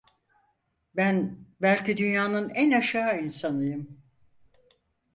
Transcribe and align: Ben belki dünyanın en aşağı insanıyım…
Ben 0.95 1.37
belki 1.61 1.97
dünyanın 1.97 2.49
en 2.49 2.71
aşağı 2.71 3.21
insanıyım… 3.21 3.99